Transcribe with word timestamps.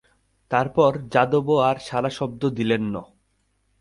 তারপর 0.51 0.91
যাদবও 1.13 1.55
আর 1.69 1.77
সাড়াশব্দ 1.87 2.41
দিলেন 2.57 2.83
ন। 2.93 2.95